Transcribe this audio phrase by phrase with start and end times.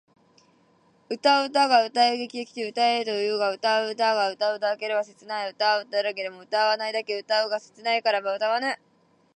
[1.11, 8.75] 歌うたいが歌うたいに来て歌うたえと言うが歌うたいが歌うたうだけうたい切れば歌うたうけれども歌うたいだけ歌うたい切れないから歌うたわぬ！？